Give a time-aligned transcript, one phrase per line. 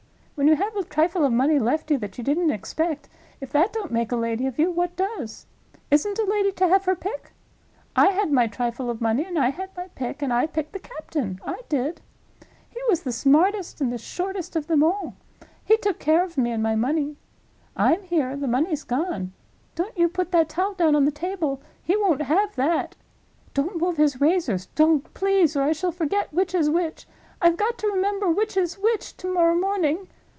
[0.41, 3.07] When you have a trifle of money left you that you didn't expect,
[3.39, 5.45] if that don't make a lady of you, what does?
[5.91, 7.33] Isn't a lady to have her pick?
[7.95, 10.79] I had my trifle of money, and I had my pick, and I picked the
[10.79, 12.01] captain—I did.
[12.67, 15.13] He was the smartest and the shortest of them all.
[15.63, 17.17] He took care of me and my money.
[17.77, 19.33] I'm here, the money's gone.
[19.75, 22.95] Don't you put that towel down on the table—he won't have that!
[23.53, 27.05] Don't move his razors—don't, please, or I shall forget which is which.
[27.43, 30.07] I've got to remember which is which to morrow morning.